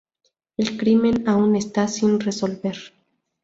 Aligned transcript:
El 0.57 0.77
crimen 0.79 1.29
aún 1.29 1.55
está 1.55 1.87
sin 1.87 2.19
resolver. 2.19 2.75